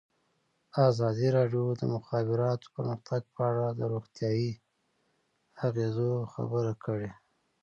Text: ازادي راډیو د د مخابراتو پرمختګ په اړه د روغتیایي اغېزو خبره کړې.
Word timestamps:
ازادي 0.89 1.27
راډیو 1.37 1.63
د 1.73 1.79
د 1.81 1.83
مخابراتو 1.95 2.67
پرمختګ 2.75 3.21
په 3.33 3.41
اړه 3.49 3.67
د 3.79 3.81
روغتیایي 3.91 4.51
اغېزو 5.67 6.09
خبره 6.33 6.73
کړې. 6.83 7.11